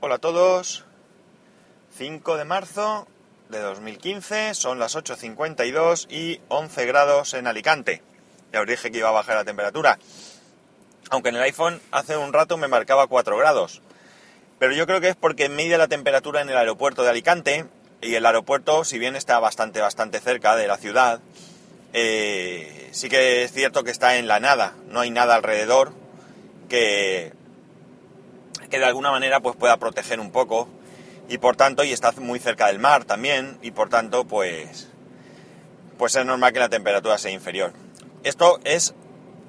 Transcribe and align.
Hola 0.00 0.14
a 0.14 0.18
todos. 0.18 0.84
5 1.96 2.36
de 2.36 2.44
marzo 2.44 3.08
de 3.48 3.58
2015, 3.58 4.54
son 4.54 4.78
las 4.78 4.94
8.52 4.94 6.06
y 6.08 6.40
11 6.46 6.86
grados 6.86 7.34
en 7.34 7.48
Alicante. 7.48 8.00
Ya 8.52 8.60
os 8.60 8.66
dije 8.68 8.92
que 8.92 8.98
iba 8.98 9.08
a 9.08 9.12
bajar 9.12 9.34
la 9.34 9.44
temperatura. 9.44 9.98
Aunque 11.10 11.30
en 11.30 11.34
el 11.34 11.42
iPhone 11.42 11.82
hace 11.90 12.16
un 12.16 12.32
rato 12.32 12.56
me 12.56 12.68
marcaba 12.68 13.08
4 13.08 13.36
grados. 13.38 13.82
Pero 14.60 14.72
yo 14.72 14.86
creo 14.86 15.00
que 15.00 15.08
es 15.08 15.16
porque 15.16 15.48
mide 15.48 15.76
la 15.78 15.88
temperatura 15.88 16.42
en 16.42 16.50
el 16.50 16.56
aeropuerto 16.56 17.02
de 17.02 17.10
Alicante 17.10 17.66
y 18.00 18.14
el 18.14 18.24
aeropuerto, 18.24 18.84
si 18.84 19.00
bien 19.00 19.16
está 19.16 19.40
bastante, 19.40 19.80
bastante 19.80 20.20
cerca 20.20 20.54
de 20.54 20.68
la 20.68 20.76
ciudad, 20.76 21.18
eh, 21.92 22.88
sí 22.92 23.08
que 23.08 23.42
es 23.42 23.52
cierto 23.52 23.82
que 23.82 23.90
está 23.90 24.16
en 24.16 24.28
la 24.28 24.38
nada, 24.38 24.74
no 24.90 25.00
hay 25.00 25.10
nada 25.10 25.34
alrededor 25.34 25.92
que, 26.68 27.32
que 28.70 28.78
de 28.78 28.84
alguna 28.84 29.10
manera 29.10 29.40
pues 29.40 29.56
pueda 29.56 29.76
proteger 29.76 30.20
un 30.20 30.30
poco 30.30 30.68
y 31.28 31.38
por 31.38 31.56
tanto 31.56 31.84
y 31.84 31.92
está 31.92 32.12
muy 32.12 32.38
cerca 32.38 32.66
del 32.68 32.78
mar 32.78 33.04
también 33.04 33.58
y 33.62 33.70
por 33.70 33.88
tanto 33.88 34.24
pues 34.24 34.88
pues 35.98 36.14
es 36.14 36.24
normal 36.24 36.52
que 36.52 36.60
la 36.60 36.68
temperatura 36.68 37.18
sea 37.18 37.32
inferior. 37.32 37.72
Esto 38.22 38.60
es 38.64 38.94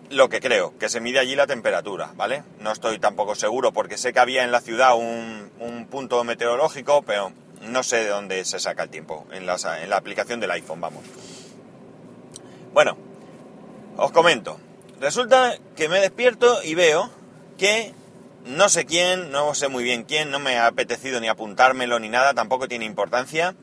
lo 0.09 0.29
que 0.29 0.39
creo, 0.39 0.77
que 0.79 0.89
se 0.89 0.99
mide 0.99 1.19
allí 1.19 1.35
la 1.35 1.45
temperatura, 1.45 2.11
¿vale? 2.15 2.43
No 2.59 2.71
estoy 2.71 2.97
tampoco 2.97 3.35
seguro 3.35 3.71
porque 3.71 3.97
sé 3.97 4.11
que 4.11 4.19
había 4.19 4.43
en 4.43 4.51
la 4.51 4.61
ciudad 4.61 4.97
un, 4.97 5.51
un 5.59 5.85
punto 5.85 6.23
meteorológico, 6.23 7.03
pero 7.03 7.31
no 7.61 7.83
sé 7.83 7.97
de 7.97 8.07
dónde 8.07 8.43
se 8.45 8.59
saca 8.59 8.83
el 8.83 8.89
tiempo, 8.89 9.27
en, 9.31 9.43
en 9.43 9.89
la 9.89 9.97
aplicación 9.97 10.39
del 10.39 10.51
iPhone, 10.51 10.81
vamos. 10.81 11.03
Bueno, 12.73 12.97
os 13.97 14.11
comento. 14.11 14.59
Resulta 14.99 15.55
que 15.75 15.89
me 15.89 15.99
despierto 15.99 16.63
y 16.63 16.75
veo 16.75 17.09
que 17.57 17.93
no 18.45 18.69
sé 18.69 18.85
quién, 18.85 19.31
no 19.31 19.53
sé 19.53 19.67
muy 19.67 19.83
bien 19.83 20.03
quién, 20.03 20.31
no 20.31 20.39
me 20.39 20.57
ha 20.57 20.67
apetecido 20.67 21.19
ni 21.19 21.27
apuntármelo 21.27 21.99
ni 21.99 22.09
nada, 22.09 22.33
tampoco 22.33 22.67
tiene 22.67 22.85
importancia, 22.85 23.55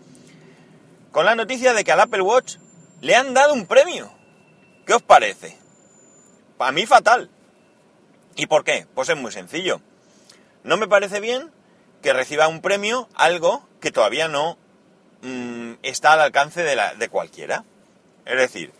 con 1.12 1.26
la 1.26 1.34
noticia 1.34 1.72
de 1.72 1.84
que 1.84 1.92
al 1.92 2.00
Apple 2.00 2.22
Watch 2.22 2.56
le 3.00 3.14
han 3.14 3.34
dado 3.34 3.54
un 3.54 3.66
premio. 3.66 4.12
¿Qué 4.86 4.94
os 4.94 5.02
parece? 5.02 5.58
Para 6.56 6.72
mí 6.72 6.86
fatal. 6.86 7.30
¿Y 8.36 8.46
por 8.46 8.64
qué? 8.64 8.86
Pues 8.94 9.08
es 9.08 9.16
muy 9.16 9.32
sencillo. 9.32 9.80
No 10.62 10.76
me 10.76 10.88
parece 10.88 11.20
bien 11.20 11.50
que 12.02 12.12
reciba 12.12 12.48
un 12.48 12.60
premio 12.60 13.08
algo 13.14 13.66
que 13.80 13.90
todavía 13.90 14.28
no 14.28 14.58
mmm, 15.22 15.74
está 15.82 16.12
al 16.12 16.20
alcance 16.20 16.62
de, 16.62 16.76
la, 16.76 16.94
de 16.94 17.08
cualquiera. 17.08 17.64
Es 18.24 18.36
decir, 18.36 18.72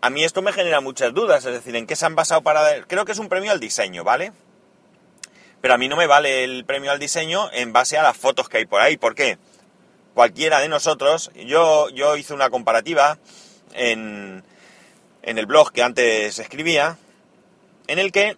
a 0.00 0.10
mí 0.10 0.24
esto 0.24 0.42
me 0.42 0.52
genera 0.52 0.80
muchas 0.80 1.12
dudas, 1.14 1.44
es 1.44 1.52
decir, 1.52 1.76
¿en 1.76 1.86
qué 1.86 1.94
se 1.94 2.06
han 2.06 2.16
basado 2.16 2.42
para...? 2.42 2.84
Creo 2.86 3.04
que 3.04 3.12
es 3.12 3.18
un 3.18 3.28
premio 3.28 3.52
al 3.52 3.60
diseño, 3.60 4.02
¿vale? 4.02 4.32
Pero 5.62 5.74
a 5.74 5.78
mí 5.78 5.88
no 5.88 5.96
me 5.96 6.06
vale 6.06 6.44
el 6.44 6.66
premio 6.66 6.90
al 6.90 6.98
diseño 6.98 7.48
en 7.52 7.72
base 7.72 7.96
a 7.96 8.02
las 8.02 8.16
fotos 8.16 8.48
que 8.48 8.58
hay 8.58 8.66
por 8.66 8.82
ahí. 8.82 8.98
¿Por 8.98 9.14
qué? 9.14 9.38
Cualquiera 10.12 10.60
de 10.60 10.68
nosotros, 10.68 11.30
yo, 11.34 11.88
yo 11.90 12.16
hice 12.16 12.34
una 12.34 12.50
comparativa 12.50 13.16
en, 13.72 14.44
en 15.22 15.38
el 15.38 15.46
blog 15.46 15.72
que 15.72 15.82
antes 15.82 16.38
escribía, 16.38 16.98
en 17.86 17.98
el 17.98 18.12
que 18.12 18.36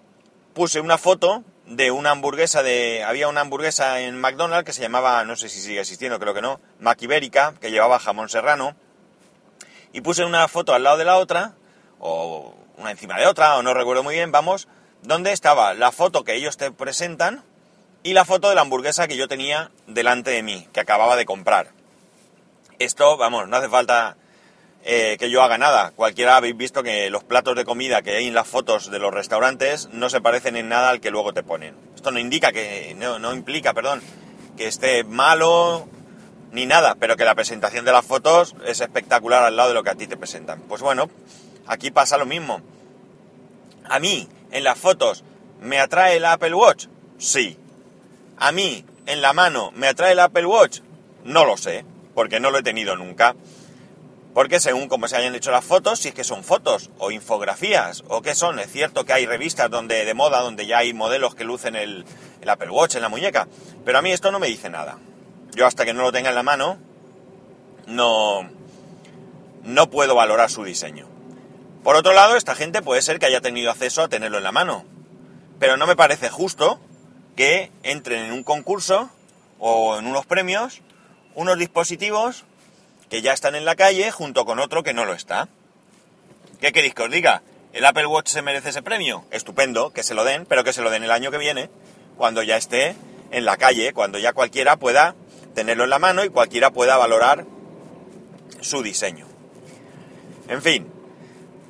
puse 0.53 0.81
una 0.81 0.99
foto 0.99 1.43
de 1.67 1.91
una 1.91 2.11
hamburguesa 2.11 2.63
de... 2.63 3.03
Había 3.03 3.29
una 3.29 3.41
hamburguesa 3.41 4.01
en 4.01 4.21
McDonald's 4.21 4.67
que 4.67 4.73
se 4.75 4.83
llamaba, 4.83 5.25
no 5.25 5.35
sé 5.35 5.49
si 5.49 5.61
sigue 5.61 5.81
existiendo, 5.81 6.21
creo 6.21 6.35
que 6.35 6.43
no, 6.43 6.61
Ibérica, 7.01 7.55
que 7.59 7.71
llevaba 7.71 7.99
jamón 7.99 8.29
serrano. 8.29 8.77
Y 9.93 10.03
puse 10.03 10.25
una 10.25 10.47
foto 10.49 10.75
al 10.75 10.83
lado 10.83 10.99
de 10.99 11.07
la 11.07 11.17
otra, 11.17 11.55
o 12.01 12.55
una 12.77 12.91
encima 12.91 13.19
de 13.19 13.27
otra, 13.27 13.57
o 13.57 13.63
no 13.63 13.73
recuerdo 13.73 14.03
muy 14.03 14.15
bien, 14.15 14.31
vamos, 14.31 14.69
donde 15.05 15.33
estaba 15.33 15.75
la 15.75 15.93
foto 15.93 16.25
que 16.25 16.35
ellos 16.35 16.57
te 16.57 16.71
presentan 16.73 17.45
y 18.03 18.13
la 18.15 18.25
foto 18.25 18.49
de 18.49 18.55
la 18.55 18.63
hamburguesa 18.63 19.07
que 19.07 19.17
yo 19.17 19.29
tenía 19.29 19.71
delante 19.87 20.31
de 20.31 20.43
mí, 20.43 20.69
que 20.73 20.81
acababa 20.81 21.17
de 21.17 21.25
comprar. 21.25 21.69
Esto, 22.79 23.17
vamos, 23.17 23.49
no 23.49 23.57
hace 23.57 23.69
falta 23.69 24.17
eh, 24.83 25.17
que 25.19 25.31
yo 25.31 25.43
haga 25.43 25.59
nada. 25.59 25.93
Cualquiera 25.93 26.37
habéis 26.37 26.57
visto 26.57 26.83
que 26.83 27.09
los 27.11 27.25
platos 27.25 27.55
de 27.57 27.65
comida 27.65 28.03
que 28.03 28.17
hay 28.17 28.27
en 28.27 28.35
las 28.35 28.49
fotos 28.49 28.91
de 28.91 28.99
los 28.99 29.13
restaurantes 29.13 29.89
no 29.93 30.11
se 30.11 30.21
parecen 30.21 30.57
en 30.57 30.69
nada 30.69 30.91
al 30.91 31.01
que 31.01 31.11
luego 31.11 31.33
te 31.33 31.43
ponen. 31.43 31.77
Esto 31.95 32.11
no 32.11 32.19
indica 32.19 32.53
que, 32.53 32.95
no, 32.99 33.19
no 33.19 33.33
implica, 33.33 33.73
perdón, 33.73 34.03
que 34.57 34.67
esté 34.67 35.05
malo 35.05 35.87
ni 36.53 36.67
nada, 36.67 36.97
pero 37.01 37.17
que 37.17 37.25
la 37.25 37.35
presentación 37.35 37.85
de 37.85 37.93
las 37.93 38.05
fotos 38.05 38.55
es 38.67 38.81
espectacular 38.81 39.43
al 39.43 39.57
lado 39.57 39.71
de 39.71 39.75
lo 39.75 39.83
que 39.83 39.91
a 39.91 39.95
ti 39.95 40.07
te 40.07 40.17
presentan. 40.17 40.61
Pues 40.63 40.83
bueno, 40.83 41.11
aquí 41.67 41.91
pasa 41.91 42.19
lo 42.19 42.27
mismo. 42.27 42.61
A 43.87 43.99
mí, 43.99 44.29
en 44.55 44.65
las 44.65 44.79
fotos, 44.79 45.25
¿me 45.61 45.81
atrae 45.81 46.17
el 46.17 46.25
Apple 46.25 46.55
Watch? 46.55 46.87
Sí. 47.19 47.59
A 48.39 48.53
mí, 48.53 48.85
en 49.05 49.21
la 49.21 49.33
mano, 49.33 49.73
¿me 49.75 49.89
atrae 49.89 50.13
el 50.13 50.21
Apple 50.21 50.47
Watch? 50.47 50.81
No 51.25 51.45
lo 51.45 51.57
sé, 51.57 51.85
porque 52.15 52.39
no 52.39 52.51
lo 52.51 52.59
he 52.59 52.63
tenido 52.63 52.97
nunca. 52.97 53.35
Porque 54.33 54.61
según 54.61 54.89
cómo 54.89 55.09
se 55.09 55.17
hayan 55.17 55.35
hecho 55.35 55.51
las 55.51 55.65
fotos, 55.65 55.99
si 55.99 56.09
es 56.09 56.15
que 56.15 56.25
son 56.25 56.45
fotos 56.45 56.91
o 56.99 57.11
infografías 57.11 58.05
o 58.09 58.23
qué 58.23 58.35
son, 58.35 58.61
es 58.61 58.71
cierto 58.71 59.05
que 59.05 59.13
hay 59.13 59.27
revistas 59.27 59.71
donde 59.71 60.05
de 60.05 60.15
moda 60.15 60.41
donde 60.41 60.67
ya 60.67 60.79
hay 60.79 60.95
modelos 60.95 61.35
que 61.35 61.45
lucen 61.45 61.75
el, 61.75 62.05
el 62.41 62.49
Apple 62.49 62.71
Watch 62.71 62.95
en 62.95 63.03
la 63.03 63.09
muñeca, 63.09 63.49
pero 63.85 63.99
a 63.99 64.03
mí 64.03 64.13
esto 64.13 64.31
no 64.31 64.39
me 64.39 64.47
dice 64.47 64.71
nada. 64.71 64.99
Yo 65.55 65.67
hasta 65.67 65.85
que 65.85 65.95
no 65.95 66.03
lo 66.03 66.13
tenga 66.13 66.31
en 66.31 66.35
la 66.37 66.43
mano, 66.45 66.79
no, 67.87 68.49
no 69.65 69.91
puedo 69.91 70.15
valorar 70.15 70.51
su 70.51 70.65
diseño. 70.65 71.14
Por 71.85 71.97
otro 71.97 72.15
lado, 72.15 72.37
esta 72.37 72.55
gente 72.55 72.81
puede 72.81 73.03
ser 73.03 73.19
que 73.19 73.27
haya 73.27 73.43
tenido 73.43 73.71
acceso 73.71 74.03
a 74.03 74.09
tenerlo 74.09 74.39
en 74.39 74.45
la 74.45 74.53
mano. 74.53 74.87
Pero 75.61 75.77
no 75.77 75.87
me 75.87 75.97
parece 75.97 76.31
justo 76.31 76.81
que 77.37 77.71
entren 77.83 78.25
en 78.25 78.33
un 78.33 78.43
concurso 78.43 79.11
o 79.59 79.99
en 79.99 80.07
unos 80.07 80.25
premios 80.25 80.81
unos 81.35 81.59
dispositivos 81.59 82.45
que 83.11 83.21
ya 83.21 83.35
están 83.35 83.55
en 83.55 83.67
la 83.67 83.77
calle 83.77 84.11
junto 84.11 84.47
con 84.47 84.61
otro 84.61 84.83
que 84.83 84.95
no 84.95 85.05
lo 85.05 85.13
está. 85.13 85.49
¿Qué 86.59 86.73
queréis 86.73 86.95
que 86.95 87.03
os 87.03 87.11
diga? 87.11 87.43
¿El 87.75 87.85
Apple 87.85 88.07
Watch 88.07 88.29
se 88.29 88.41
merece 88.41 88.71
ese 88.71 88.83
premio? 88.83 89.27
Estupendo, 89.31 89.93
que 89.93 90.03
se 90.03 90.15
lo 90.15 90.25
den, 90.25 90.47
pero 90.47 90.65
que 90.65 90.73
se 90.73 90.81
lo 90.81 90.91
den 90.91 91.03
el 91.03 91.11
año 91.11 91.31
que 91.31 91.39
viene, 91.39 91.69
cuando 92.17 92.43
ya 92.43 92.57
esté 92.57 92.97
en 93.31 93.45
la 93.45 93.59
calle, 93.59 93.93
cuando 93.93 94.19
ya 94.19 94.33
cualquiera 94.33 94.77
pueda 94.77 95.17
tenerlo 95.55 95.85
en 95.85 95.91
la 95.91 95.99
mano 95.99 96.25
y 96.25 96.31
cualquiera 96.31 96.71
pueda 96.71 96.97
valorar 96.97 97.45
su 98.61 98.83
diseño. 98.83 99.27
En 100.49 100.63
fin, 100.63 100.94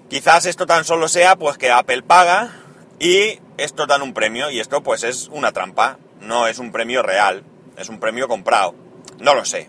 Quizás 0.09 0.47
esto 0.47 0.67
tan 0.67 0.85
solo 0.85 1.09
sea 1.09 1.37
pues 1.37 1.59
que 1.59 1.71
Apple 1.71 2.03
paga 2.03 2.53
y 2.99 3.41
esto 3.57 3.87
dan 3.87 4.03
un 4.03 4.13
premio 4.13 4.51
y 4.51 4.61
esto 4.61 4.83
pues 4.83 5.03
es 5.03 5.29
una 5.33 5.53
trampa, 5.53 5.99
no 6.21 6.47
es 6.47 6.59
un 6.59 6.73
premio 6.73 7.03
real, 7.03 7.43
es 7.77 7.89
un 7.89 7.99
premio 8.01 8.29
comprado, 8.29 8.75
no 9.19 9.35
lo 9.35 9.45
sé. 9.45 9.69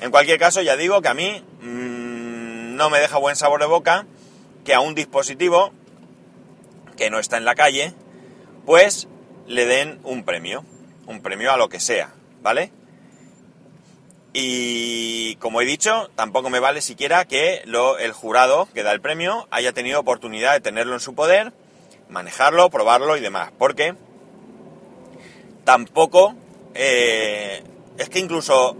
En 0.00 0.10
cualquier 0.10 0.38
caso 0.38 0.62
ya 0.62 0.76
digo 0.76 1.02
que 1.02 1.08
a 1.08 1.14
mí 1.14 1.44
mmm, 1.60 2.76
no 2.76 2.90
me 2.90 2.98
deja 2.98 3.18
buen 3.18 3.36
sabor 3.36 3.60
de 3.60 3.66
boca 3.66 4.06
que 4.64 4.74
a 4.74 4.80
un 4.80 4.94
dispositivo 4.94 5.72
que 6.96 7.10
no 7.10 7.18
está 7.18 7.36
en 7.36 7.44
la 7.44 7.54
calle 7.54 7.92
pues 8.64 9.06
le 9.46 9.66
den 9.66 10.00
un 10.02 10.24
premio, 10.24 10.64
un 11.06 11.20
premio 11.20 11.52
a 11.52 11.56
lo 11.56 11.68
que 11.68 11.78
sea, 11.78 12.14
¿vale? 12.42 12.72
Y 14.32 15.36
como 15.36 15.60
he 15.60 15.66
dicho, 15.66 16.10
tampoco 16.14 16.48
me 16.48 16.60
vale 16.60 16.80
siquiera 16.80 17.26
que 17.26 17.62
lo, 17.66 17.98
el 17.98 18.12
jurado 18.12 18.68
que 18.72 18.82
da 18.82 18.92
el 18.92 19.00
premio 19.00 19.46
haya 19.50 19.72
tenido 19.72 20.00
oportunidad 20.00 20.54
de 20.54 20.60
tenerlo 20.60 20.94
en 20.94 21.00
su 21.00 21.14
poder, 21.14 21.52
manejarlo, 22.08 22.70
probarlo 22.70 23.16
y 23.16 23.20
demás. 23.20 23.52
Porque 23.58 23.94
tampoco 25.64 26.34
eh, 26.74 27.62
es 27.98 28.08
que 28.08 28.18
incluso 28.18 28.76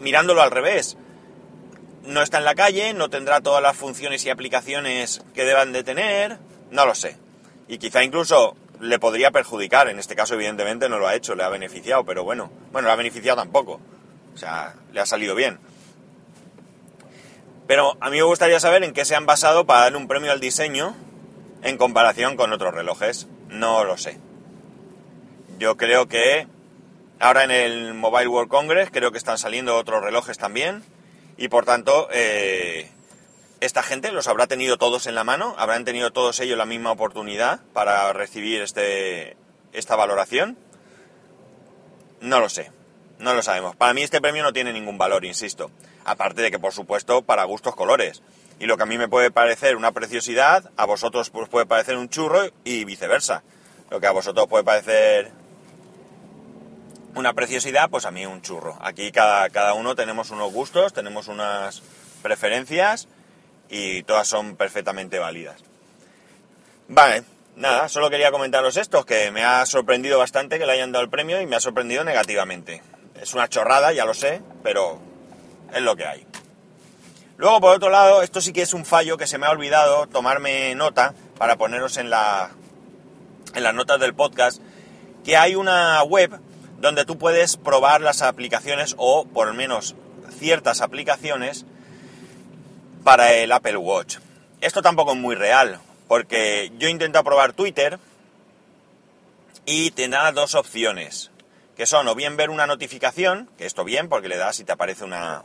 mirándolo 0.00 0.42
al 0.42 0.50
revés, 0.50 0.96
no 2.02 2.22
está 2.22 2.38
en 2.38 2.44
la 2.44 2.54
calle, 2.54 2.94
no 2.94 3.10
tendrá 3.10 3.40
todas 3.40 3.62
las 3.62 3.76
funciones 3.76 4.24
y 4.24 4.30
aplicaciones 4.30 5.22
que 5.34 5.44
deban 5.44 5.72
de 5.72 5.84
tener, 5.84 6.38
no 6.70 6.86
lo 6.86 6.94
sé. 6.94 7.16
Y 7.68 7.78
quizá 7.78 8.02
incluso 8.02 8.56
le 8.80 8.98
podría 8.98 9.30
perjudicar, 9.30 9.88
en 9.88 9.98
este 9.98 10.14
caso 10.14 10.34
evidentemente 10.34 10.88
no 10.88 10.98
lo 10.98 11.06
ha 11.06 11.14
hecho, 11.14 11.34
le 11.34 11.44
ha 11.44 11.48
beneficiado, 11.48 12.04
pero 12.04 12.24
bueno, 12.24 12.50
bueno, 12.72 12.88
le 12.88 12.92
ha 12.92 12.96
beneficiado 12.96 13.38
tampoco. 13.38 13.80
O 14.34 14.36
sea, 14.36 14.74
le 14.92 15.00
ha 15.00 15.06
salido 15.06 15.34
bien. 15.34 15.58
Pero 17.66 17.96
a 18.00 18.10
mí 18.10 18.16
me 18.16 18.22
gustaría 18.24 18.60
saber 18.60 18.84
en 18.84 18.92
qué 18.92 19.04
se 19.04 19.14
han 19.14 19.26
basado 19.26 19.64
para 19.64 19.80
darle 19.80 19.98
un 19.98 20.08
premio 20.08 20.32
al 20.32 20.40
diseño 20.40 20.94
en 21.62 21.78
comparación 21.78 22.36
con 22.36 22.52
otros 22.52 22.74
relojes. 22.74 23.26
No 23.48 23.84
lo 23.84 23.96
sé. 23.96 24.18
Yo 25.58 25.76
creo 25.76 26.08
que 26.08 26.46
ahora 27.20 27.44
en 27.44 27.50
el 27.50 27.94
Mobile 27.94 28.28
World 28.28 28.50
Congress 28.50 28.90
creo 28.90 29.12
que 29.12 29.18
están 29.18 29.38
saliendo 29.38 29.76
otros 29.76 30.02
relojes 30.02 30.36
también. 30.36 30.84
Y 31.36 31.48
por 31.48 31.64
tanto, 31.64 32.08
eh, 32.12 32.90
esta 33.60 33.82
gente 33.82 34.12
los 34.12 34.28
habrá 34.28 34.46
tenido 34.46 34.76
todos 34.76 35.06
en 35.06 35.14
la 35.14 35.24
mano, 35.24 35.54
habrán 35.58 35.84
tenido 35.84 36.12
todos 36.12 36.38
ellos 36.40 36.58
la 36.58 36.66
misma 36.66 36.92
oportunidad 36.92 37.60
para 37.72 38.12
recibir 38.12 38.60
este, 38.60 39.36
esta 39.72 39.96
valoración. 39.96 40.58
No 42.20 42.40
lo 42.40 42.48
sé. 42.48 42.70
No 43.18 43.34
lo 43.34 43.42
sabemos. 43.42 43.76
Para 43.76 43.94
mí 43.94 44.02
este 44.02 44.20
premio 44.20 44.42
no 44.42 44.52
tiene 44.52 44.72
ningún 44.72 44.98
valor, 44.98 45.24
insisto. 45.24 45.70
Aparte 46.04 46.42
de 46.42 46.50
que, 46.50 46.58
por 46.58 46.72
supuesto, 46.72 47.22
para 47.22 47.44
gustos 47.44 47.74
colores. 47.74 48.22
Y 48.58 48.66
lo 48.66 48.76
que 48.76 48.82
a 48.84 48.86
mí 48.86 48.98
me 48.98 49.08
puede 49.08 49.30
parecer 49.30 49.76
una 49.76 49.92
preciosidad, 49.92 50.70
a 50.76 50.84
vosotros 50.84 51.30
pues 51.30 51.48
puede 51.48 51.66
parecer 51.66 51.96
un 51.96 52.08
churro 52.08 52.50
y 52.64 52.84
viceversa. 52.84 53.42
Lo 53.90 54.00
que 54.00 54.06
a 54.06 54.12
vosotros 54.12 54.46
puede 54.48 54.64
parecer 54.64 55.32
una 57.14 57.32
preciosidad, 57.32 57.90
pues 57.90 58.06
a 58.06 58.10
mí 58.10 58.26
un 58.26 58.42
churro. 58.42 58.78
Aquí 58.80 59.12
cada, 59.12 59.48
cada 59.50 59.74
uno 59.74 59.94
tenemos 59.94 60.30
unos 60.30 60.52
gustos, 60.52 60.92
tenemos 60.92 61.28
unas 61.28 61.82
preferencias 62.22 63.08
y 63.68 64.02
todas 64.04 64.28
son 64.28 64.56
perfectamente 64.56 65.18
válidas. 65.18 65.62
Vale, 66.88 67.24
nada, 67.56 67.88
solo 67.88 68.10
quería 68.10 68.30
comentaros 68.30 68.76
esto, 68.76 69.04
que 69.04 69.30
me 69.30 69.44
ha 69.44 69.64
sorprendido 69.66 70.18
bastante 70.18 70.58
que 70.58 70.66
le 70.66 70.72
hayan 70.72 70.92
dado 70.92 71.04
el 71.04 71.10
premio 71.10 71.40
y 71.40 71.46
me 71.46 71.56
ha 71.56 71.60
sorprendido 71.60 72.04
negativamente. 72.04 72.82
Es 73.20 73.34
una 73.34 73.48
chorrada, 73.48 73.92
ya 73.92 74.04
lo 74.04 74.14
sé, 74.14 74.42
pero 74.62 74.98
es 75.72 75.82
lo 75.82 75.96
que 75.96 76.06
hay. 76.06 76.26
Luego, 77.36 77.60
por 77.60 77.74
otro 77.74 77.90
lado, 77.90 78.22
esto 78.22 78.40
sí 78.40 78.52
que 78.52 78.62
es 78.62 78.74
un 78.74 78.84
fallo 78.84 79.16
que 79.16 79.26
se 79.26 79.38
me 79.38 79.46
ha 79.46 79.50
olvidado 79.50 80.06
tomarme 80.06 80.74
nota 80.74 81.14
para 81.36 81.56
poneros 81.56 81.96
en, 81.96 82.10
la, 82.10 82.50
en 83.54 83.62
las 83.62 83.74
notas 83.74 83.98
del 84.00 84.14
podcast, 84.14 84.60
que 85.24 85.36
hay 85.36 85.54
una 85.56 86.02
web 86.04 86.38
donde 86.78 87.04
tú 87.04 87.18
puedes 87.18 87.56
probar 87.56 88.00
las 88.02 88.22
aplicaciones 88.22 88.94
o 88.98 89.24
por 89.24 89.48
lo 89.48 89.54
menos 89.54 89.96
ciertas 90.38 90.80
aplicaciones 90.80 91.64
para 93.02 93.32
el 93.34 93.50
Apple 93.52 93.78
Watch. 93.78 94.18
Esto 94.60 94.82
tampoco 94.82 95.12
es 95.12 95.18
muy 95.18 95.34
real, 95.34 95.80
porque 96.08 96.72
yo 96.78 96.88
intento 96.88 97.22
probar 97.24 97.52
Twitter 97.52 97.98
y 99.66 99.90
te 99.90 100.08
da 100.08 100.30
dos 100.32 100.54
opciones, 100.54 101.30
que 101.76 101.86
son 101.86 102.06
o 102.08 102.14
bien 102.14 102.36
ver 102.36 102.50
una 102.50 102.66
notificación, 102.66 103.50
que 103.58 103.66
esto 103.66 103.84
bien, 103.84 104.08
porque 104.08 104.28
le 104.28 104.36
das 104.36 104.60
y 104.60 104.64
te 104.64 104.72
aparece 104.72 105.04
una, 105.04 105.44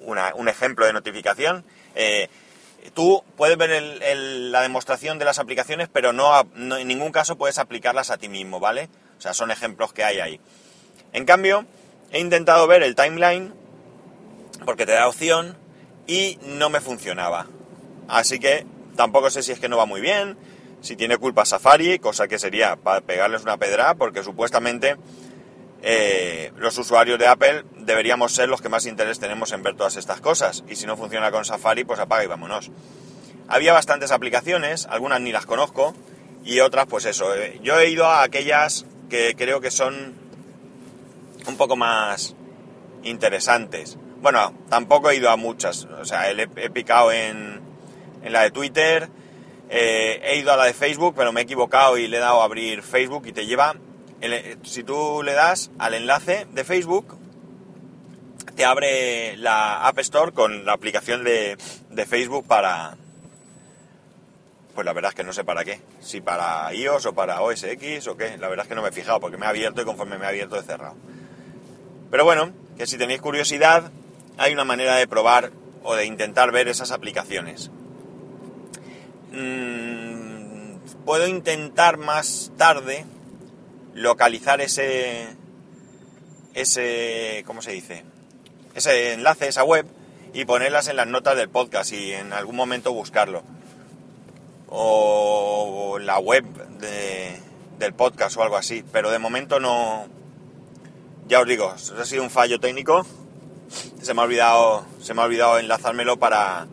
un 0.00 0.48
ejemplo 0.48 0.86
de 0.86 0.92
notificación. 0.92 1.64
Eh, 1.94 2.28
tú 2.94 3.24
puedes 3.36 3.56
ver 3.56 3.82
la 4.12 4.62
demostración 4.62 5.18
de 5.18 5.24
las 5.24 5.38
aplicaciones, 5.38 5.88
pero 5.92 6.12
no, 6.12 6.40
en 6.56 6.88
ningún 6.88 7.12
caso 7.12 7.36
puedes 7.36 7.58
aplicarlas 7.58 8.10
a 8.10 8.18
ti 8.18 8.28
mismo, 8.28 8.60
¿vale? 8.60 8.88
O 9.18 9.20
sea, 9.20 9.34
son 9.34 9.50
ejemplos 9.50 9.92
que 9.92 10.04
hay 10.04 10.20
ahí. 10.20 10.40
En 11.12 11.24
cambio, 11.24 11.66
he 12.12 12.20
intentado 12.20 12.66
ver 12.66 12.82
el 12.82 12.94
timeline 12.94 13.54
porque 14.64 14.86
te 14.86 14.92
da 14.92 15.08
opción 15.08 15.56
y 16.06 16.38
no 16.42 16.70
me 16.70 16.80
funcionaba. 16.80 17.46
Así 18.08 18.38
que 18.38 18.66
tampoco 18.96 19.30
sé 19.30 19.42
si 19.42 19.52
es 19.52 19.58
que 19.58 19.68
no 19.68 19.76
va 19.76 19.86
muy 19.86 20.00
bien, 20.00 20.36
si 20.80 20.96
tiene 20.96 21.16
culpa 21.16 21.44
Safari, 21.44 21.98
cosa 21.98 22.28
que 22.28 22.38
sería 22.38 22.76
para 22.76 23.00
pegarles 23.00 23.42
una 23.42 23.56
pedra, 23.56 23.94
porque 23.94 24.22
supuestamente 24.22 24.96
eh, 25.82 26.52
los 26.56 26.78
usuarios 26.78 27.18
de 27.18 27.26
Apple 27.26 27.64
deberíamos 27.78 28.32
ser 28.32 28.48
los 28.48 28.60
que 28.60 28.68
más 28.68 28.86
interés 28.86 29.18
tenemos 29.18 29.52
en 29.52 29.62
ver 29.62 29.76
todas 29.76 29.96
estas 29.96 30.20
cosas. 30.20 30.64
Y 30.68 30.76
si 30.76 30.86
no 30.86 30.96
funciona 30.96 31.30
con 31.30 31.44
Safari, 31.44 31.84
pues 31.84 32.00
apaga 32.00 32.24
y 32.24 32.26
vámonos. 32.26 32.70
Había 33.48 33.72
bastantes 33.72 34.10
aplicaciones, 34.10 34.86
algunas 34.86 35.20
ni 35.20 35.32
las 35.32 35.46
conozco, 35.46 35.94
y 36.44 36.60
otras, 36.60 36.86
pues 36.86 37.04
eso. 37.04 37.34
Eh, 37.34 37.60
yo 37.62 37.78
he 37.78 37.90
ido 37.90 38.06
a 38.06 38.22
aquellas 38.22 38.86
que 39.08 39.34
creo 39.36 39.60
que 39.60 39.70
son 39.70 40.14
un 41.46 41.56
poco 41.56 41.76
más 41.76 42.34
interesantes. 43.02 43.98
Bueno, 44.20 44.54
tampoco 44.68 45.10
he 45.10 45.16
ido 45.16 45.30
a 45.30 45.36
muchas, 45.36 45.84
o 45.84 46.04
sea, 46.04 46.30
he, 46.30 46.70
picado 46.70 47.12
en, 47.12 47.60
en, 48.22 48.32
la 48.32 48.42
de 48.42 48.50
Twitter, 48.50 49.08
eh, 49.68 50.20
he 50.24 50.38
ido 50.38 50.52
a 50.52 50.56
la 50.56 50.64
de 50.64 50.72
Facebook, 50.72 51.14
pero 51.16 51.32
me 51.32 51.40
he 51.40 51.44
equivocado 51.44 51.98
y 51.98 52.08
le 52.08 52.16
he 52.16 52.20
dado 52.20 52.40
a 52.40 52.44
abrir 52.44 52.82
Facebook 52.82 53.26
y 53.26 53.32
te 53.32 53.46
lleva, 53.46 53.76
si 54.62 54.82
tú 54.82 55.22
le 55.22 55.32
das 55.32 55.70
al 55.78 55.94
enlace 55.94 56.46
de 56.52 56.64
Facebook, 56.64 57.16
te 58.54 58.64
abre 58.64 59.36
la 59.36 59.86
App 59.86 59.98
Store 59.98 60.32
con 60.32 60.64
la 60.64 60.72
aplicación 60.72 61.24
de, 61.24 61.56
de 61.90 62.06
Facebook 62.06 62.46
para, 62.46 62.96
pues 64.74 64.84
la 64.84 64.92
verdad 64.94 65.10
es 65.10 65.14
que 65.14 65.24
no 65.24 65.32
sé 65.32 65.44
para 65.44 65.64
qué. 65.64 65.80
Si 66.00 66.20
para 66.20 66.72
iOS 66.72 67.06
o 67.06 67.14
para 67.14 67.42
OS 67.42 67.64
X 67.64 68.08
o 68.08 68.16
qué. 68.16 68.38
La 68.38 68.48
verdad 68.48 68.64
es 68.64 68.68
que 68.68 68.74
no 68.74 68.82
me 68.82 68.88
he 68.88 68.92
fijado 68.92 69.20
porque 69.20 69.36
me 69.36 69.46
ha 69.46 69.50
abierto 69.50 69.82
y 69.82 69.84
conforme 69.84 70.18
me 70.18 70.24
ha 70.24 70.30
abierto 70.30 70.58
he 70.58 70.62
cerrado. 70.62 70.96
Pero 72.10 72.24
bueno, 72.24 72.52
que 72.78 72.86
si 72.86 72.96
tenéis 72.96 73.20
curiosidad, 73.20 73.90
hay 74.38 74.52
una 74.52 74.64
manera 74.64 74.96
de 74.96 75.06
probar 75.06 75.50
o 75.82 75.94
de 75.94 76.06
intentar 76.06 76.50
ver 76.52 76.68
esas 76.68 76.92
aplicaciones. 76.92 77.70
Mm, 79.32 80.76
puedo 81.04 81.26
intentar 81.26 81.98
más 81.98 82.52
tarde 82.56 83.04
localizar 83.96 84.60
ese 84.60 85.26
ese 86.54 87.42
¿cómo 87.46 87.62
se 87.62 87.72
dice? 87.72 88.04
ese 88.76 89.14
enlace, 89.14 89.48
esa 89.48 89.64
web 89.64 89.86
y 90.34 90.44
ponerlas 90.44 90.88
en 90.88 90.96
las 90.96 91.06
notas 91.06 91.34
del 91.36 91.48
podcast 91.48 91.92
y 91.92 92.12
en 92.12 92.34
algún 92.34 92.56
momento 92.56 92.92
buscarlo. 92.92 93.42
O 94.68 95.98
la 95.98 96.18
web 96.18 96.44
del 97.78 97.94
podcast 97.94 98.36
o 98.36 98.42
algo 98.42 98.56
así, 98.56 98.84
pero 98.92 99.10
de 99.10 99.18
momento 99.18 99.60
no, 99.60 100.06
ya 101.26 101.40
os 101.40 101.46
digo, 101.46 101.70
ha 101.70 102.04
sido 102.04 102.22
un 102.22 102.30
fallo 102.30 102.60
técnico. 102.60 103.06
Se 104.02 104.12
me 104.12 104.20
ha 104.20 104.24
olvidado, 104.24 104.84
se 105.00 105.14
me 105.14 105.22
ha 105.22 105.24
olvidado 105.24 105.58
enlazármelo 105.58 106.18
para, 106.18 106.66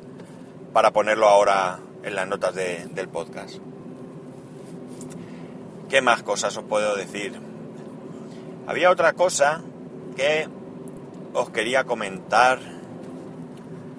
para 0.73 0.91
ponerlo 0.91 1.29
ahora 1.29 1.79
en 2.03 2.15
las 2.15 2.27
notas 2.27 2.53
del 2.53 3.07
podcast. 3.07 3.55
¿Qué 5.93 6.01
más 6.01 6.23
cosas 6.23 6.57
os 6.57 6.63
puedo 6.63 6.95
decir? 6.95 7.39
Había 8.65 8.89
otra 8.89 9.13
cosa 9.13 9.61
que 10.17 10.47
os 11.35 11.51
quería 11.51 11.83
comentar 11.83 12.57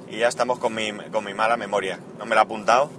y 0.09 0.19
ya 0.19 0.27
estamos 0.27 0.59
con 0.59 0.75
mi, 0.75 0.91
con 1.13 1.25
mi 1.25 1.35
mala 1.35 1.57
memoria. 1.57 2.01
No 2.19 2.27
me 2.27 2.35
la 2.35 2.41
he 2.41 2.45
apuntado 2.47 2.91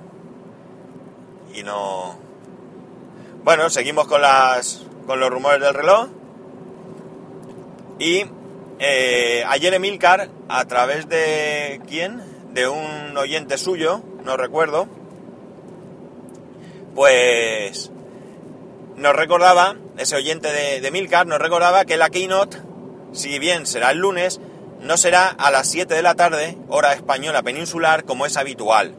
y 1.53 1.63
no... 1.63 2.15
Bueno, 3.43 3.69
seguimos 3.69 4.07
con, 4.07 4.21
las, 4.21 4.85
con 5.05 5.19
los 5.19 5.29
rumores 5.29 5.59
del 5.59 5.73
reloj. 5.73 6.07
Y 7.99 8.23
eh, 8.79 9.43
ayer 9.45 9.73
Emilcar, 9.73 10.29
a 10.47 10.63
través 10.67 11.09
de 11.09 11.81
quién? 11.85 12.23
De 12.53 12.69
un 12.69 13.17
oyente 13.17 13.57
suyo, 13.57 14.01
no 14.23 14.37
recuerdo, 14.37 14.87
pues 16.95 17.91
nos 18.95 19.15
recordaba, 19.15 19.75
ese 19.97 20.15
oyente 20.15 20.51
de, 20.51 20.81
de 20.81 20.87
Emilcar 20.87 21.27
nos 21.27 21.39
recordaba 21.39 21.85
que 21.85 21.97
la 21.97 22.09
keynote, 22.09 22.57
si 23.13 23.39
bien 23.39 23.65
será 23.65 23.91
el 23.91 23.99
lunes, 23.99 24.39
no 24.81 24.97
será 24.97 25.27
a 25.27 25.51
las 25.51 25.67
7 25.69 25.93
de 25.93 26.01
la 26.01 26.15
tarde, 26.15 26.57
hora 26.67 26.93
española 26.93 27.43
peninsular, 27.43 28.03
como 28.03 28.25
es 28.25 28.37
habitual. 28.37 28.95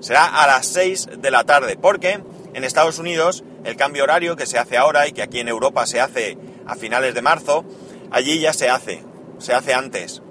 Será 0.00 0.26
a 0.26 0.46
las 0.46 0.66
6 0.66 1.08
de 1.18 1.30
la 1.30 1.44
tarde, 1.44 1.76
porque 1.80 2.20
en 2.52 2.64
Estados 2.64 2.98
Unidos 2.98 3.42
el 3.64 3.76
cambio 3.76 4.04
horario 4.04 4.36
que 4.36 4.46
se 4.46 4.58
hace 4.58 4.76
ahora 4.76 5.08
y 5.08 5.12
que 5.12 5.22
aquí 5.22 5.40
en 5.40 5.48
Europa 5.48 5.86
se 5.86 6.00
hace 6.00 6.36
a 6.66 6.76
finales 6.76 7.14
de 7.14 7.22
marzo, 7.22 7.64
allí 8.10 8.38
ya 8.38 8.52
se 8.52 8.68
hace, 8.68 9.02
se 9.38 9.54
hace 9.54 9.74
antes. 9.74 10.22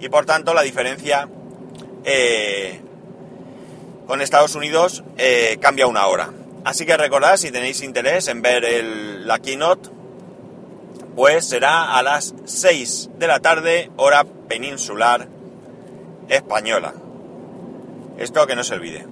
Y 0.00 0.08
por 0.08 0.26
tanto 0.26 0.52
la 0.52 0.62
diferencia 0.62 1.28
eh, 2.04 2.80
con 4.06 4.20
Estados 4.20 4.54
Unidos 4.54 5.04
eh, 5.16 5.58
cambia 5.60 5.86
una 5.86 6.06
hora. 6.06 6.30
Así 6.64 6.86
que 6.86 6.96
recordad, 6.96 7.36
si 7.36 7.50
tenéis 7.50 7.82
interés 7.82 8.26
en 8.28 8.40
ver 8.40 8.64
el, 8.64 9.26
la 9.26 9.38
keynote, 9.38 9.90
pues 11.14 11.46
será 11.46 11.96
a 11.96 12.02
las 12.02 12.34
6 12.44 13.10
de 13.18 13.26
la 13.26 13.40
tarde, 13.40 13.90
hora 13.96 14.24
peninsular 14.48 15.28
española. 16.28 16.94
Esto 18.18 18.46
que 18.46 18.56
no 18.56 18.64
se 18.64 18.74
olvide. 18.74 19.06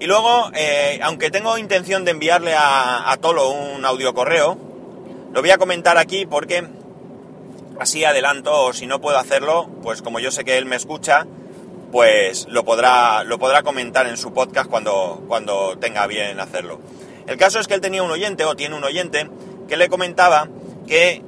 Y 0.00 0.06
luego, 0.06 0.50
eh, 0.54 0.98
aunque 1.02 1.30
tengo 1.30 1.58
intención 1.58 2.04
de 2.04 2.10
enviarle 2.10 2.54
a, 2.54 3.10
a 3.10 3.16
Tolo 3.18 3.50
un 3.50 3.84
audio 3.84 4.12
correo, 4.12 4.58
lo 5.32 5.40
voy 5.40 5.50
a 5.50 5.58
comentar 5.58 5.96
aquí 5.96 6.26
porque 6.26 6.66
así 7.78 8.04
adelanto, 8.04 8.64
o 8.64 8.72
si 8.72 8.86
no 8.86 9.00
puedo 9.00 9.18
hacerlo, 9.18 9.68
pues 9.82 10.02
como 10.02 10.18
yo 10.18 10.30
sé 10.30 10.44
que 10.44 10.58
él 10.58 10.66
me 10.66 10.76
escucha, 10.76 11.26
pues 11.90 12.46
lo 12.48 12.64
podrá, 12.64 13.24
lo 13.24 13.38
podrá 13.38 13.62
comentar 13.62 14.06
en 14.06 14.16
su 14.16 14.32
podcast 14.32 14.70
cuando, 14.70 15.24
cuando 15.26 15.76
tenga 15.78 16.06
bien 16.06 16.38
hacerlo. 16.40 16.80
El 17.26 17.36
caso 17.36 17.60
es 17.60 17.66
que 17.66 17.74
él 17.74 17.80
tenía 17.80 18.02
un 18.02 18.10
oyente, 18.10 18.44
o 18.44 18.56
tiene 18.56 18.76
un 18.76 18.84
oyente, 18.84 19.28
que 19.68 19.76
le 19.76 19.88
comentaba 19.88 20.48
que 20.86 21.22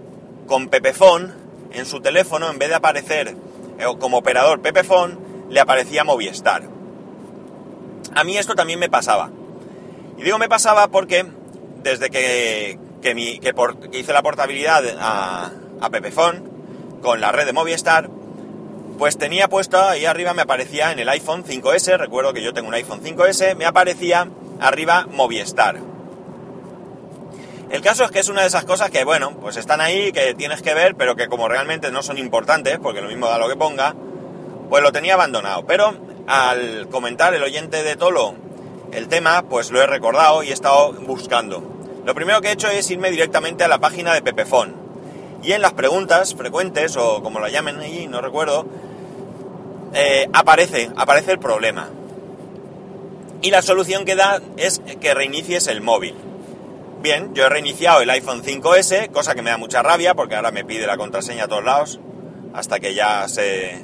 con 0.46 0.68
Pepefon, 0.68 1.34
en 1.72 1.86
su 1.86 2.00
teléfono, 2.00 2.50
en 2.50 2.58
vez 2.58 2.68
de 2.68 2.74
aparecer 2.74 3.36
eh, 3.78 3.84
como 3.98 4.18
operador 4.18 4.60
Pepefon, 4.60 5.46
le 5.48 5.60
aparecía 5.60 6.04
Movistar. 6.04 6.62
A 8.14 8.24
mí 8.24 8.36
esto 8.36 8.54
también 8.54 8.78
me 8.78 8.90
pasaba. 8.90 9.30
Y 10.18 10.22
digo 10.22 10.38
me 10.38 10.48
pasaba 10.48 10.88
porque 10.88 11.26
desde 11.82 12.10
que, 12.10 12.78
que, 13.00 13.40
hice 13.92 14.12
la 14.12 14.22
portabilidad 14.22 14.84
a, 14.98 15.50
a 15.80 15.90
Pepefon 15.90 16.50
con 17.00 17.20
la 17.20 17.32
red 17.32 17.46
de 17.46 17.52
Movistar, 17.52 18.10
pues 18.98 19.18
tenía 19.18 19.48
puesto 19.48 19.80
ahí 19.80 20.04
arriba, 20.04 20.34
me 20.34 20.42
aparecía 20.42 20.92
en 20.92 20.98
el 20.98 21.08
iPhone 21.08 21.44
5S, 21.44 21.96
recuerdo 21.98 22.32
que 22.32 22.42
yo 22.42 22.52
tengo 22.52 22.68
un 22.68 22.74
iPhone 22.74 23.02
5S, 23.02 23.56
me 23.56 23.64
aparecía 23.64 24.28
arriba 24.60 25.06
Movistar. 25.10 25.78
El 27.70 27.80
caso 27.80 28.04
es 28.04 28.10
que 28.10 28.20
es 28.20 28.28
una 28.28 28.42
de 28.42 28.48
esas 28.48 28.64
cosas 28.64 28.90
que, 28.90 29.02
bueno, 29.04 29.34
pues 29.40 29.56
están 29.56 29.80
ahí, 29.80 30.12
que 30.12 30.34
tienes 30.34 30.60
que 30.60 30.74
ver, 30.74 30.94
pero 30.94 31.16
que 31.16 31.28
como 31.28 31.48
realmente 31.48 31.90
no 31.90 32.02
son 32.02 32.18
importantes, 32.18 32.78
porque 32.78 33.00
lo 33.00 33.08
mismo 33.08 33.28
da 33.28 33.38
lo 33.38 33.48
que 33.48 33.56
ponga, 33.56 33.94
pues 34.68 34.82
lo 34.82 34.92
tenía 34.92 35.14
abandonado. 35.14 35.64
Pero 35.66 35.94
al 36.26 36.88
comentar 36.90 37.32
el 37.32 37.42
oyente 37.42 37.82
de 37.82 37.96
Tolo 37.96 38.34
el 38.92 39.08
tema, 39.08 39.44
pues 39.48 39.70
lo 39.70 39.80
he 39.80 39.86
recordado 39.86 40.42
y 40.42 40.50
he 40.50 40.52
estado 40.52 40.92
buscando. 40.92 41.62
Lo 42.04 42.14
primero 42.14 42.42
que 42.42 42.48
he 42.48 42.52
hecho 42.52 42.68
es 42.68 42.90
irme 42.90 43.10
directamente 43.10 43.64
a 43.64 43.68
la 43.68 43.78
página 43.78 44.12
de 44.12 44.20
Pepefon 44.20 44.81
y 45.42 45.52
en 45.52 45.62
las 45.62 45.72
preguntas 45.72 46.34
frecuentes, 46.34 46.96
o 46.96 47.22
como 47.22 47.40
lo 47.40 47.48
llamen 47.48 47.80
allí, 47.80 48.06
no 48.06 48.20
recuerdo, 48.20 48.66
eh, 49.94 50.28
aparece, 50.32 50.90
aparece 50.96 51.32
el 51.32 51.38
problema. 51.38 51.90
Y 53.42 53.50
la 53.50 53.60
solución 53.60 54.04
que 54.04 54.14
da 54.14 54.40
es 54.56 54.80
que 55.00 55.14
reinicies 55.14 55.66
el 55.66 55.80
móvil. 55.80 56.14
Bien, 57.02 57.34
yo 57.34 57.46
he 57.46 57.48
reiniciado 57.48 58.00
el 58.00 58.10
iPhone 58.10 58.44
5S, 58.44 59.10
cosa 59.10 59.34
que 59.34 59.42
me 59.42 59.50
da 59.50 59.56
mucha 59.56 59.82
rabia 59.82 60.14
porque 60.14 60.36
ahora 60.36 60.52
me 60.52 60.64
pide 60.64 60.86
la 60.86 60.96
contraseña 60.96 61.44
a 61.44 61.48
todos 61.48 61.64
lados, 61.64 62.00
hasta 62.54 62.78
que 62.78 62.94
ya 62.94 63.26
se... 63.28 63.82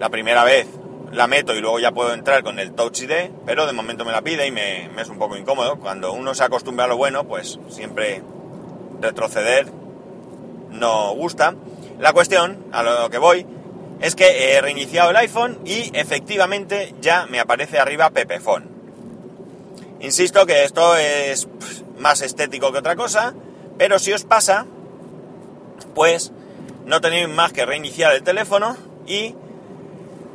La 0.00 0.10
primera 0.10 0.42
vez 0.42 0.66
la 1.12 1.28
meto 1.28 1.54
y 1.54 1.60
luego 1.60 1.78
ya 1.78 1.92
puedo 1.92 2.12
entrar 2.12 2.42
con 2.42 2.58
el 2.58 2.72
Touch 2.72 3.02
ID, 3.02 3.30
pero 3.46 3.66
de 3.66 3.72
momento 3.72 4.04
me 4.04 4.12
la 4.12 4.22
pide 4.22 4.46
y 4.46 4.50
me, 4.50 4.90
es 5.00 5.08
un 5.08 5.18
poco 5.18 5.36
incómodo. 5.36 5.76
Cuando 5.76 6.12
uno 6.12 6.34
se 6.34 6.42
acostumbra 6.42 6.86
a 6.86 6.88
lo 6.88 6.96
bueno, 6.96 7.24
pues 7.24 7.60
siempre 7.68 8.22
retroceder 9.00 9.66
no 10.70 11.14
gusta. 11.14 11.54
La 11.98 12.12
cuestión, 12.12 12.64
a 12.72 12.82
lo 12.82 13.10
que 13.10 13.18
voy, 13.18 13.46
es 14.00 14.14
que 14.14 14.52
he 14.52 14.60
reiniciado 14.60 15.10
el 15.10 15.16
iPhone 15.16 15.58
y 15.64 15.90
efectivamente 15.94 16.94
ya 17.00 17.26
me 17.26 17.40
aparece 17.40 17.78
arriba 17.78 18.10
Pepefon. 18.10 18.68
Insisto 20.00 20.44
que 20.46 20.64
esto 20.64 20.96
es 20.96 21.48
más 21.98 22.20
estético 22.20 22.72
que 22.72 22.78
otra 22.78 22.96
cosa, 22.96 23.34
pero 23.78 23.98
si 23.98 24.12
os 24.12 24.24
pasa, 24.24 24.66
pues 25.94 26.32
no 26.84 27.00
tenéis 27.00 27.28
más 27.28 27.52
que 27.52 27.64
reiniciar 27.64 28.14
el 28.14 28.22
teléfono 28.22 28.76
y 29.06 29.34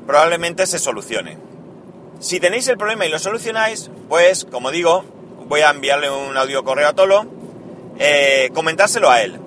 probablemente 0.08 0.65
se 0.65 0.80
solucione. 0.80 1.38
Si 2.20 2.39
tenéis 2.39 2.68
el 2.68 2.77
problema 2.77 3.06
y 3.06 3.10
lo 3.10 3.20
solucionáis, 3.20 3.91
pues 4.10 4.46
como 4.46 4.72
digo, 4.72 5.03
voy 5.48 5.62
a 5.62 5.70
enviarle 5.70 6.10
un 6.10 6.36
audio 6.38 6.63
correo 6.63 6.88
a 6.88 6.94
Tolo, 6.94 7.25
eh, 8.03 8.50
comentárselo 8.53 9.12
a 9.12 9.22
él. 9.22 9.39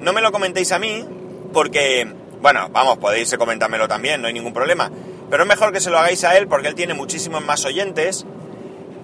No 0.00 0.12
me 0.12 0.20
lo 0.20 0.32
comentéis 0.32 0.72
a 0.72 0.78
mí, 0.80 1.04
porque 1.52 2.12
bueno, 2.40 2.68
vamos, 2.72 2.98
podéis 2.98 3.32
comentármelo 3.36 3.86
también, 3.86 4.20
no 4.20 4.26
hay 4.26 4.34
ningún 4.34 4.52
problema. 4.52 4.90
Pero 5.30 5.44
es 5.44 5.48
mejor 5.48 5.72
que 5.72 5.80
se 5.80 5.90
lo 5.90 5.98
hagáis 5.98 6.24
a 6.24 6.36
él 6.36 6.48
porque 6.48 6.66
él 6.66 6.74
tiene 6.74 6.94
muchísimos 6.94 7.44
más 7.44 7.64
oyentes. 7.64 8.26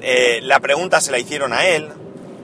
Eh, 0.01 0.41
la 0.43 0.59
pregunta 0.59 1.01
se 1.01 1.13
la 1.13 1.21
hicieron 1.21 1.53
a 1.53 1.65
él. 1.65 1.91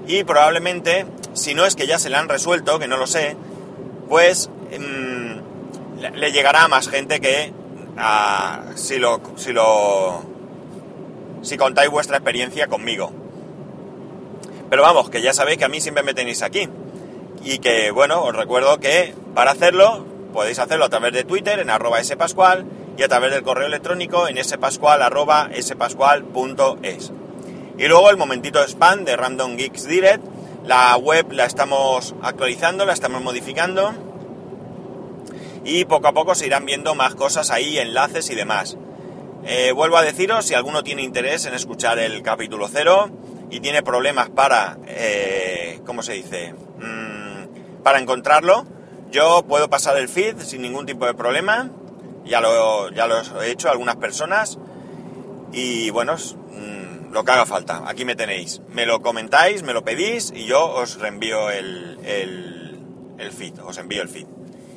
Y 0.06 0.22
probablemente, 0.22 1.06
si 1.32 1.54
no 1.54 1.66
es 1.66 1.74
que 1.74 1.88
ya 1.88 1.98
se 1.98 2.10
la 2.10 2.20
han 2.20 2.28
resuelto, 2.28 2.78
que 2.78 2.86
no 2.86 2.96
lo 2.96 3.08
sé, 3.08 3.36
pues 4.08 4.48
mm, 4.78 6.14
le 6.14 6.32
llegará 6.32 6.62
a 6.62 6.68
más 6.68 6.88
gente 6.88 7.20
que 7.20 7.52
si 8.76 8.98
lo. 8.98 9.20
si 9.36 9.52
lo. 9.52 10.22
si 11.42 11.56
contáis 11.56 11.90
vuestra 11.90 12.18
experiencia 12.18 12.68
conmigo. 12.68 13.23
Pero 14.74 14.82
vamos, 14.82 15.08
que 15.08 15.22
ya 15.22 15.32
sabéis 15.32 15.58
que 15.58 15.66
a 15.66 15.68
mí 15.68 15.80
siempre 15.80 16.02
me 16.02 16.14
tenéis 16.14 16.42
aquí. 16.42 16.68
Y 17.44 17.58
que, 17.58 17.92
bueno, 17.92 18.24
os 18.24 18.34
recuerdo 18.34 18.80
que 18.80 19.14
para 19.32 19.52
hacerlo 19.52 20.04
podéis 20.32 20.58
hacerlo 20.58 20.86
a 20.86 20.88
través 20.88 21.12
de 21.12 21.22
Twitter 21.22 21.60
en 21.60 21.70
arroba 21.70 22.02
spascual 22.02 22.66
y 22.98 23.04
a 23.04 23.08
través 23.08 23.30
del 23.30 23.44
correo 23.44 23.68
electrónico 23.68 24.26
en 24.26 24.42
spascual 24.42 25.00
arroba 25.00 25.48
spascual.es. 25.56 27.12
Y 27.78 27.86
luego 27.86 28.10
el 28.10 28.16
momentito 28.16 28.60
spam 28.66 29.04
de 29.04 29.16
Random 29.16 29.56
Geeks 29.56 29.86
Direct. 29.86 30.24
La 30.66 30.96
web 30.96 31.30
la 31.30 31.44
estamos 31.44 32.16
actualizando, 32.20 32.84
la 32.84 32.94
estamos 32.94 33.22
modificando. 33.22 33.94
Y 35.64 35.84
poco 35.84 36.08
a 36.08 36.12
poco 36.12 36.34
se 36.34 36.46
irán 36.46 36.66
viendo 36.66 36.96
más 36.96 37.14
cosas 37.14 37.52
ahí, 37.52 37.78
enlaces 37.78 38.28
y 38.28 38.34
demás. 38.34 38.76
Eh, 39.46 39.70
vuelvo 39.70 39.98
a 39.98 40.02
deciros, 40.02 40.46
si 40.46 40.54
alguno 40.54 40.82
tiene 40.82 41.02
interés 41.02 41.46
en 41.46 41.54
escuchar 41.54 42.00
el 42.00 42.22
capítulo 42.22 42.66
cero 42.66 43.08
y 43.54 43.60
tiene 43.60 43.84
problemas 43.84 44.30
para, 44.30 44.78
eh, 44.88 45.80
¿cómo 45.86 46.02
se 46.02 46.14
dice? 46.14 46.54
Mm, 46.54 47.82
para 47.84 48.00
encontrarlo, 48.00 48.66
yo 49.12 49.44
puedo 49.46 49.70
pasar 49.70 49.96
el 49.96 50.08
feed 50.08 50.40
sin 50.40 50.60
ningún 50.60 50.86
tipo 50.86 51.06
de 51.06 51.14
problema, 51.14 51.70
ya 52.24 52.40
lo, 52.40 52.90
ya 52.90 53.06
lo 53.06 53.42
he 53.42 53.52
hecho 53.52 53.68
a 53.68 53.70
algunas 53.70 53.94
personas 53.94 54.58
y 55.52 55.90
bueno, 55.90 56.16
mm, 56.16 57.12
lo 57.12 57.24
que 57.24 57.30
haga 57.30 57.46
falta, 57.46 57.84
aquí 57.86 58.04
me 58.04 58.16
tenéis. 58.16 58.60
Me 58.70 58.86
lo 58.86 59.02
comentáis, 59.02 59.62
me 59.62 59.72
lo 59.72 59.84
pedís 59.84 60.32
y 60.34 60.46
yo 60.46 60.66
os 60.72 60.98
reenvío 60.98 61.48
el, 61.52 62.00
el, 62.04 63.30
feed, 63.30 63.60
os 63.60 63.78
envío 63.78 64.02
el 64.02 64.08
feed. 64.08 64.26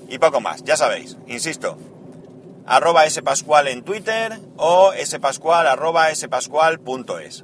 Y 0.07 0.19
poco 0.19 0.39
más, 0.39 0.63
ya 0.63 0.77
sabéis, 0.77 1.17
insisto, 1.25 1.79
arroba 2.67 3.10
spascual 3.10 3.69
en 3.69 3.81
Twitter 3.81 4.39
o 4.55 4.93
spascual 5.03 5.65
arroba 5.65 6.13
spascual.es. 6.13 7.43